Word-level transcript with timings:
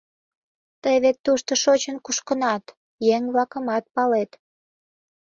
«Тый 0.81 0.95
вет 1.03 1.17
тушто 1.25 1.51
шочын-кушкынат, 1.63 2.63
еҥ-влакымат 3.15 3.83
палет». 3.95 4.31